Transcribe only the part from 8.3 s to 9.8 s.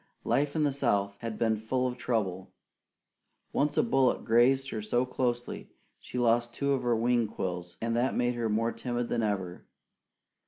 her more timid than ever.